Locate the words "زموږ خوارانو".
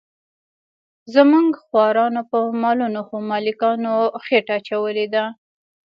1.13-2.21